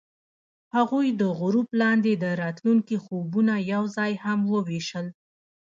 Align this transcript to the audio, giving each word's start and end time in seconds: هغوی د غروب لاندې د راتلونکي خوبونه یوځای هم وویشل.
هغوی 0.75 1.07
د 1.21 1.23
غروب 1.39 1.67
لاندې 1.81 2.13
د 2.23 2.25
راتلونکي 2.41 2.95
خوبونه 3.03 3.53
یوځای 3.73 4.11
هم 4.23 4.39
وویشل. 4.53 5.07